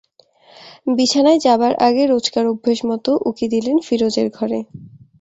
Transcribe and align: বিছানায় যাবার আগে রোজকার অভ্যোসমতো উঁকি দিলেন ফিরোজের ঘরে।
বিছানায় 0.97 1.39
যাবার 1.39 1.73
আগে 1.87 2.03
রোজকার 2.05 2.43
অভ্যোসমতো 2.47 3.11
উঁকি 3.29 3.45
দিলেন 3.53 3.77
ফিরোজের 3.87 4.27
ঘরে। 4.29 4.59